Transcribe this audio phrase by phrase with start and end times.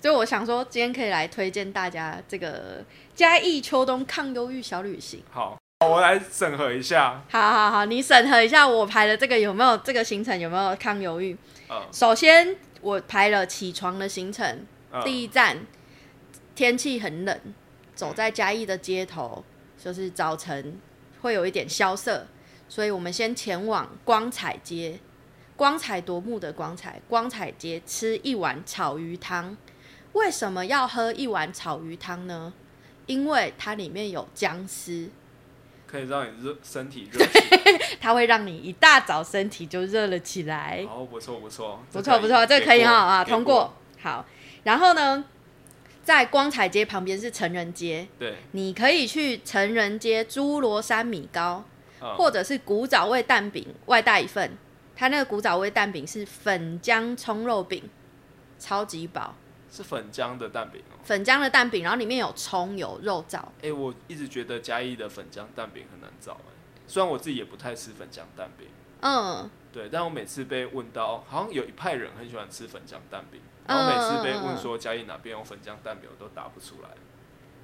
[0.00, 5.20] 所以我想说，今天可以来推荐大家这个嘉义秋冬抗忧郁小旅行。
[5.30, 7.20] 好，我来审核一下。
[7.28, 11.36] 好好好，你审核一下我排的这个有没有这个行程有没有抗忧郁？
[11.68, 15.58] 嗯首先我排了起床的行程，嗯第一站
[16.54, 17.40] 天气很冷，
[17.96, 19.44] 走在嘉义的街头，
[19.82, 20.78] 就是早晨
[21.22, 22.24] 会有一点萧瑟，
[22.68, 25.00] 所以我们先前往光彩街，
[25.56, 29.56] 光彩夺目的光彩光彩街吃一碗草鱼汤。
[30.16, 32.52] 为什么要喝一碗草鱼汤呢？
[33.04, 35.10] 因为它里面有姜丝，
[35.86, 37.78] 可以让你热身体热起来。
[38.00, 40.84] 它会让你一大早身体就热了起来。
[40.88, 43.74] 好，不错不错，不错不错，这个可以哈啊，通过。
[44.00, 44.24] 好，
[44.64, 45.24] 然后呢，
[46.02, 51.62] 在光彩街旁边是成人街，对，你可以去成人街猪罗山米糕，
[52.00, 54.56] 嗯或者是古早味蛋饼外带一份。
[54.96, 57.82] 它那个古早味蛋饼是粉浆葱肉饼，
[58.58, 59.34] 超级饱，
[59.76, 60.96] 是粉浆的蛋饼哦。
[61.04, 63.40] 粉浆的蛋饼，然后里面有葱有肉燥。
[63.62, 66.54] 哎、我一直觉得嘉义的粉浆蛋饼很难找哎，
[66.86, 68.66] 虽然我自己也不太吃粉浆蛋饼，
[69.00, 76.88] 嗯，对，但我每次被问到，好像有一派人很喜欢吃粉浆蛋饼，嗯然后每次被问说嘉义哪边有粉浆蛋饼，我都答不出来。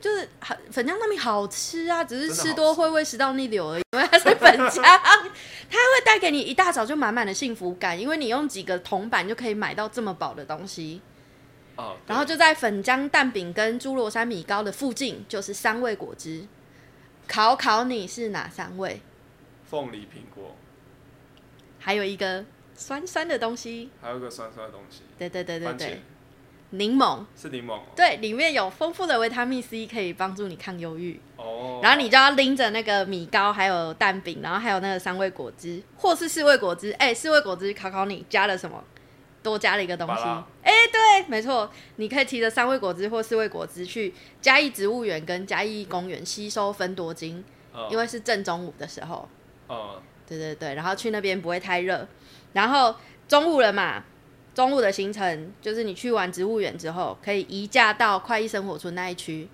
[0.00, 11.00] 就是很粉浆蛋饼好吃啊，只是吃真的好吃多会胃食道逆流而已，因为它是粉浆，它会带给你一大早就满满的幸福感，因为你用几个铜板就可以买到这么饱的东西。
[11.76, 16.46] 哦，然后就在粉浆蛋饼跟猪罗山米糕的附近，就是三味果汁。
[17.26, 19.00] 考考你是哪三味？
[19.68, 20.54] 凤梨苹果，
[21.80, 26.02] 还有一个酸酸的东西，还有一个酸酸的东西，对对对对对，
[26.70, 27.24] 柠檬。
[27.34, 27.82] 是柠檬哦。
[27.96, 31.20] 对，里面有丰富的维他命 C，可以帮助你抗忧郁。
[31.36, 36.92] 哦，然后你就要拎着那个米糕，还有蛋饼，然后还有那个三味果汁，或是四味果汁。
[36.92, 38.84] 哎、四味果汁考考你加了什么？
[39.42, 40.22] 多加了一个东西。
[40.62, 49.28] 哎、对，没错，你可以提着三味果汁或四味果汁去嘉义植物园跟嘉义公园吸收分多精，嗯因为是正中午的时候。
[49.68, 52.06] 嗯对对对，然后去那边不会太热。
[52.54, 52.94] 然后
[53.28, 54.02] 中午了嘛，
[54.54, 59.48] 中午的行程就是你去完植物园之后，可以移驾到快意生活村那一区，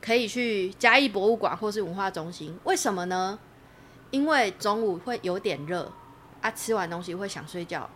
[0.00, 2.58] 可以去嘉义博物馆或是文化中心。
[2.64, 3.38] 为什么呢？
[4.10, 5.92] 因为中午会有点热
[6.40, 7.88] 啊，吃完东西会想睡觉。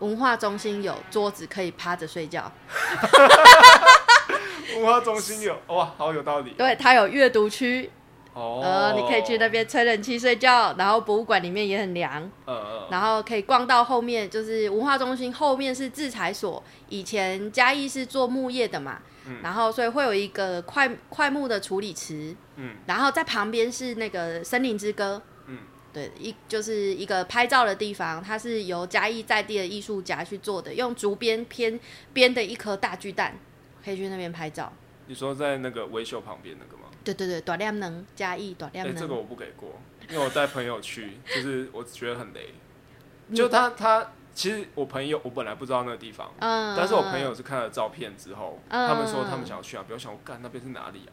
[0.00, 2.50] 文化中心有桌子可以趴着睡觉，
[4.76, 6.50] 文化中心有哇，好有道理。
[6.52, 7.90] 对，它有阅读区，
[8.32, 12.64] 哦，呃，你可以去那边吹冷气睡觉，然后博物馆里面也很凉，嗯，嗯。
[12.72, 16.62] 嗯，然后可以逛到后面，就是文化中心后面是制裁所。
[16.88, 18.98] 以前嘉义是做木业的嘛，
[19.42, 25.37] 然后所以会有一个快快木的处理池，嗯，然后在旁边是那个森林之歌，嗯，
[25.92, 31.78] 对，一就是一个拍照的地方，它是由嘉义在地的艺术家去做的，用竹编编
[32.12, 33.38] 编的一颗大巨蛋，
[33.84, 34.72] 可以去那边拍照。
[35.06, 36.90] 你说在那个维修旁边那个吗？
[37.02, 42.54] 对对对，短亮能嘉义短哎、亮能，这个我不给过，因为我带朋友去， 就是我觉得很雷。
[43.34, 51.12] 就他他其实我朋友我本来不知道那个地方，嗯，但是我朋友是看了照片之后，嗯他们说他们想要去啊，不要想我干那边是哪里啊？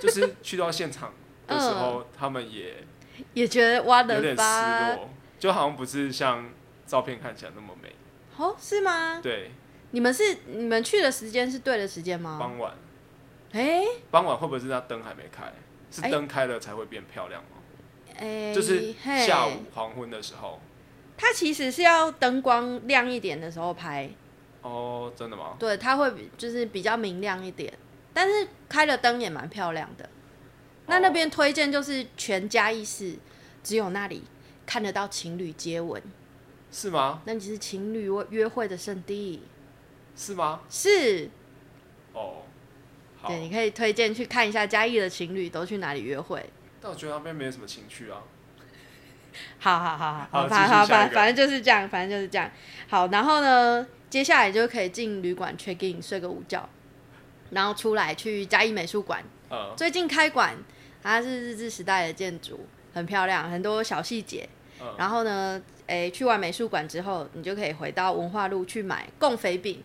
[0.00, 1.12] 就是去到现场
[1.46, 2.84] 的时候，他们也
[3.34, 6.48] 也觉得挖的有点失发落，就好像不是像
[6.86, 7.94] 照片看起来那么美。
[8.36, 9.20] 哦，是吗？
[9.22, 9.50] 对，
[9.92, 12.36] 你们是你们去的时间是对的时间吗？
[12.38, 12.72] 傍晚
[13.52, 15.52] 哎傍晚会不会是那灯还没开？
[15.90, 17.48] 是哎灯开了才会变漂亮吗？
[18.18, 20.60] 哎，就是嘿下午黄昏的时候。
[21.18, 24.10] 它其实是要灯光亮一点的时候拍，
[24.60, 25.56] 哦，真的吗？
[25.58, 27.72] 对，它会比就是比较明亮一点，
[28.12, 30.06] 但是开了灯也蛮漂亮的。
[30.86, 33.16] 那那边推荐就是全嘉义市，
[33.62, 34.22] 只有那里
[34.64, 36.02] 看得到情侣接吻，
[36.70, 37.22] 是吗？
[37.24, 39.42] 那你是情侣约会的圣地。
[40.18, 40.62] 是吗？
[40.70, 41.28] 是，
[42.14, 42.42] 哦，
[43.20, 43.28] 好。
[43.28, 46.48] 对，你可以推荐去看一下嘉义的情侣都去哪里约会。
[46.80, 48.22] 但我觉得那边没有什么情趣啊。
[49.58, 52.50] 好好好好，好反好反反正就是这样，反正就是这样。
[52.88, 56.66] 好，然后呢，接下来就可以进旅馆 check in 睡个午觉，
[57.50, 60.56] 然后出来去嘉义美术馆，呃，最近开馆，
[61.06, 64.48] 它是日治时代的建筑，很漂亮，很多小细节。
[64.80, 69.82] 嗯然后呢，诶，去完美术馆之后，你就可以回到文化路去买贡肥饼，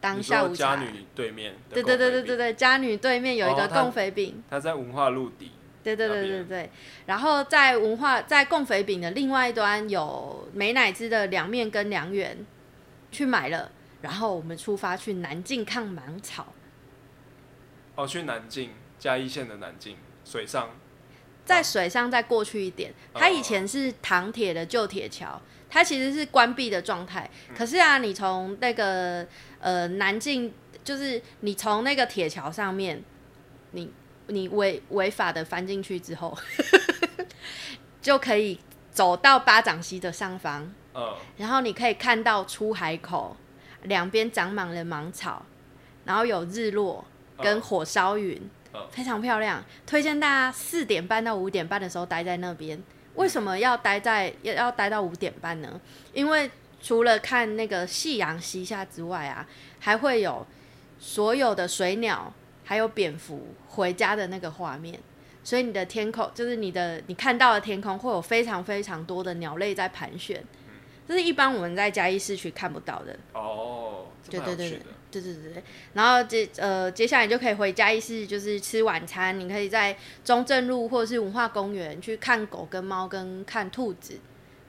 [0.00, 0.76] 当下午茶。
[0.76, 4.42] 说家女对面的对对对对对对，家女对面有一个贡肥饼。
[4.48, 5.50] 它在文化路底。
[5.82, 6.70] 对对对对对，
[7.06, 12.36] 然后在文化在贡肥饼的另外一端有美乃滋的凉面跟凉圆，
[13.10, 13.72] 去买了，
[14.02, 16.52] 然后我们出发去南靖看芒草，
[17.94, 18.68] 哦，去南靖，
[19.00, 20.70] 嘉义县的南靖水上。
[21.44, 27.28] 在水上再过去一点，它以前是唐铁的旧铁桥，它其实是关闭的状态。
[27.56, 29.26] 可是啊，你从那个
[29.58, 30.52] 呃南靖
[30.84, 33.02] 就是你从那个铁桥上面，
[33.72, 33.90] 你
[34.28, 36.38] 你违违法的翻进去之后，
[38.00, 38.60] 就可以
[38.92, 43.36] 走到巴掌溪的上方，嗯，然后你可以看到出海口
[43.84, 45.44] 两边长满了芒草，
[46.04, 47.04] 然后有日落
[47.38, 48.40] 跟嗯火烧云，
[48.72, 49.64] 嗯非常漂亮。
[49.86, 52.80] 推荐大家四点半到五点半的时候待在那边。
[53.14, 55.80] 为什么要待在要要待到五点半呢？
[56.12, 56.50] 因为
[56.80, 59.46] 除了看那个夕阳西下之外啊，
[59.80, 60.46] 还会有
[60.98, 62.32] 所有的水鸟
[62.64, 64.98] 还有蝙蝠回家的那个画面。
[65.42, 70.42] 所以你的天空就是你的你看到的天空会有非常非常多的鸟类在盘旋，
[71.08, 73.18] 这是一般我们在嘉义市区看不到的。
[73.32, 74.82] 哦，这对对对。
[75.10, 75.62] 对对对对，
[75.94, 79.38] 然后接呃接下来你就可以回嘉义市，就是吃晚餐。
[79.38, 84.18] 你可以在中正路或者是文化公园去看狗跟猫跟看兔子，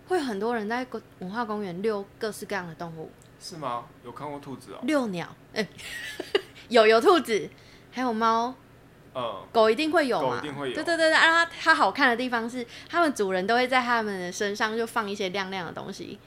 [0.08, 0.86] 会有很多人在
[1.20, 3.10] 文化公园遛各式各样的动物，
[3.40, 3.86] 是吗？
[4.04, 4.80] 有看过兔子哦。
[4.84, 5.68] 遛鸟，哎、
[6.70, 7.50] 有 有兔子，
[7.92, 8.54] 还有猫，
[9.14, 10.30] 嗯，狗一定会有嘛？
[10.32, 10.76] 狗一定会有。
[10.76, 16.20] 对对对对，然后它它好看的地方是，它们主人都会在它们的身上就放一些亮亮的东西，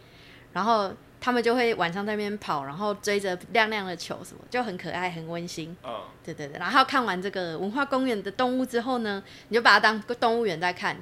[0.52, 0.92] 然后
[1.24, 5.74] 它们就会晚上在那边跑，然后追着亮亮的球什么，就很可爱，很温馨。
[5.82, 10.98] 嗯，对对对，然后看完这个文化公园的动物之后呢，你就把它当个动物园在看。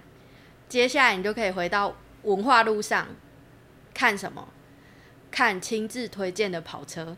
[0.69, 1.92] 接下来你就可以回到
[2.22, 3.08] 文化路上
[3.92, 4.46] 看什么？
[5.28, 7.16] 看亲自推荐的跑车。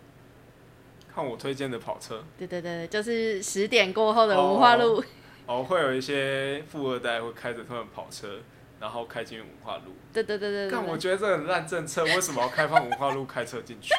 [1.14, 2.24] 看我推荐的跑车。
[2.38, 5.04] 对对对，对就是十点过后的文化路。
[5.44, 8.38] 哦，会有一些富二代会开着他们跑车，
[8.84, 9.94] 然后开进文化路。
[10.12, 11.00] 对对对对对但我对。
[11.00, 13.94] 觉得这很烂政策，为什么要开放文化路开车进去？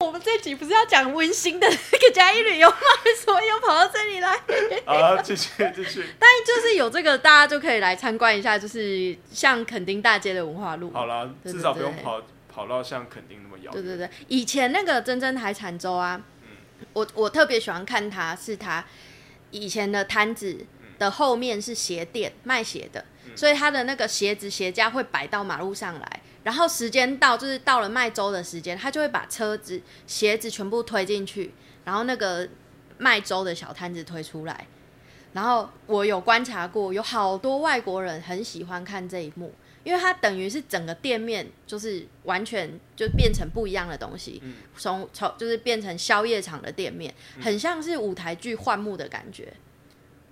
[0.00, 2.76] 我们这集不是要讲温馨的那个嘉义旅游吗？
[3.06, 4.36] 为什么又跑到这里来？
[4.84, 6.04] 啊，继续继续。
[6.18, 10.92] 但就是有这个，大家就可以来参观一下，就是像垦丁大街的文化路。
[10.92, 13.82] 好啦，对对至少不用对跑跑到像垦丁那么遥远。
[13.82, 16.20] 对对对，以前那个真真海产粥啊，
[16.92, 18.84] 我我特别喜欢看它，是它
[19.50, 20.66] 以前的摊子
[20.98, 23.04] 的后面是鞋店卖鞋的，
[23.34, 31.52] 所以他的那个鞋子鞋架会摆到马路上来，然后时间到就是到了卖粥的时间，他就会把车子鞋子全部推进去，
[31.84, 32.48] 然后那个
[32.98, 34.66] 卖粥的小摊子推出来。
[35.32, 39.54] 然后我有观察过，有好多外国人很喜欢看这一幕，
[39.84, 44.42] 因为它等于是整个店面就是完全就变成不一样的东西，
[44.76, 49.52] 从从就是变成宵夜场的店面，很像是舞台剧换幕的感觉。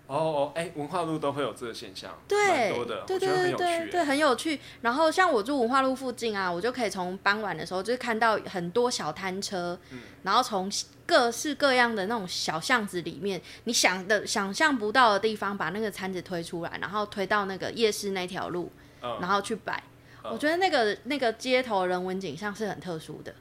[0.09, 3.53] 哦哦，哎、文化路都会有这个现象，蛮对多的，对对。
[3.53, 4.59] 对对，很有趣。
[4.81, 10.71] 然后像我住文化路附近啊，我就可以从傍晚的时候，就是看到很多小摊车，嗯然后从
[11.07, 18.73] 各式各样的那种小巷子里面，你想的想象不到的地方，把那个摊子推出来，然后推到那个夜市那条路，
[19.03, 19.77] 嗯然后去摆。
[19.77, 23.33] 嗯我觉得那个那个街头人文景象是很特殊的。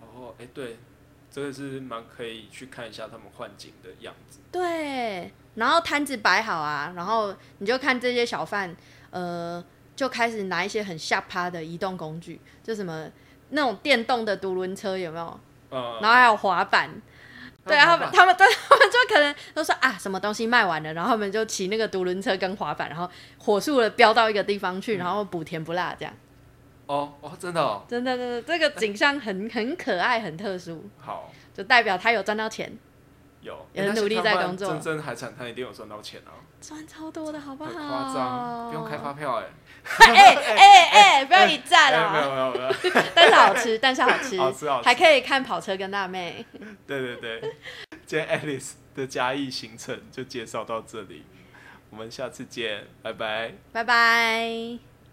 [0.00, 0.76] 哦，哎、对，
[1.30, 4.40] 这个是蛮可以去看一下他们换景的样子。
[4.50, 8.74] 对，然后摊子摆好啊，然后你就看这些小贩，
[9.10, 13.08] 呃，就开始拿一些很下趴的移动工具，就什么
[13.50, 15.40] 那种电动的独轮车有没有？
[15.70, 16.90] 呃，然后还有滑板。
[17.62, 26.12] 对啊，他们他们对他们就可能都说啊，什么东西卖完了，然后他们就骑那个独轮车跟滑板，然后火速的飙到一个地方去，然后补甜不辣这样。
[26.90, 31.32] 哦哦，真的哦，真的，真的，这个景象很很可爱，很特殊， 好。
[31.54, 32.72] 就代表他有赚到钱，
[33.42, 34.68] 有，也很努力在工作。
[34.72, 37.70] 真正海产摊一定有赚到钱啊，赚超多的好不好？
[37.70, 39.46] 很夸张，不用开发票哎、
[39.98, 42.24] 哎哎哎， 不要一赞了，没哦！
[42.24, 44.88] 有没有没有， 但是好吃，但是好吃，好吃好吃。
[44.88, 46.44] 还可以看跑车跟辣妹。
[46.86, 47.40] 对对对，
[48.06, 51.24] 今天 Alice 的嘉义行程就介绍到这里，
[51.90, 53.52] 我们下次见，拜拜。
[53.72, 54.89] 拜拜。